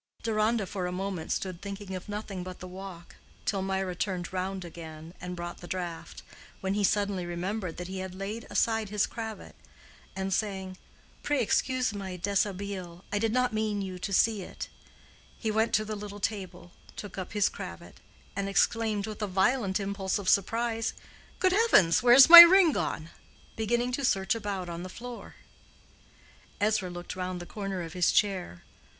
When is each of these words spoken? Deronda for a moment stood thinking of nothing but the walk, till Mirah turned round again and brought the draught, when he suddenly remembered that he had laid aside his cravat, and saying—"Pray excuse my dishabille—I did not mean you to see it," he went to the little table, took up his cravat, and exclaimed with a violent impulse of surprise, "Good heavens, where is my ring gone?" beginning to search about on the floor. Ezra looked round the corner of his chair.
Deronda 0.23 0.65
for 0.65 0.87
a 0.87 0.91
moment 0.91 1.31
stood 1.31 1.61
thinking 1.61 1.93
of 1.95 2.09
nothing 2.09 2.41
but 2.41 2.57
the 2.59 2.67
walk, 2.67 3.17
till 3.45 3.61
Mirah 3.61 3.93
turned 3.93 4.33
round 4.33 4.65
again 4.65 5.13
and 5.21 5.35
brought 5.35 5.59
the 5.59 5.67
draught, 5.67 6.23
when 6.59 6.73
he 6.73 6.83
suddenly 6.83 7.23
remembered 7.23 7.77
that 7.77 7.87
he 7.87 7.99
had 7.99 8.15
laid 8.15 8.47
aside 8.49 8.89
his 8.89 9.05
cravat, 9.05 9.53
and 10.15 10.33
saying—"Pray 10.33 11.39
excuse 11.39 11.93
my 11.93 12.17
dishabille—I 12.17 13.19
did 13.19 13.31
not 13.31 13.53
mean 13.53 13.83
you 13.83 13.99
to 13.99 14.11
see 14.11 14.41
it," 14.41 14.69
he 15.37 15.51
went 15.51 15.71
to 15.75 15.85
the 15.85 15.95
little 15.95 16.19
table, 16.19 16.71
took 16.95 17.19
up 17.19 17.33
his 17.33 17.47
cravat, 17.47 17.99
and 18.35 18.49
exclaimed 18.49 19.05
with 19.05 19.21
a 19.21 19.27
violent 19.27 19.79
impulse 19.79 20.17
of 20.17 20.27
surprise, 20.27 20.95
"Good 21.37 21.51
heavens, 21.53 22.01
where 22.01 22.15
is 22.15 22.27
my 22.27 22.41
ring 22.41 22.71
gone?" 22.71 23.11
beginning 23.55 23.91
to 23.91 24.03
search 24.03 24.33
about 24.33 24.67
on 24.67 24.81
the 24.81 24.89
floor. 24.89 25.35
Ezra 26.59 26.89
looked 26.89 27.15
round 27.15 27.39
the 27.39 27.45
corner 27.45 27.83
of 27.83 27.93
his 27.93 28.11
chair. 28.11 28.63